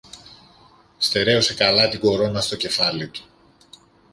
Στερέωσε 0.97 1.53
καλά 1.53 1.89
την 1.89 1.99
κορώνα 1.99 2.41
στο 2.41 2.55
κεφάλι 2.55 3.07
του 3.07 3.21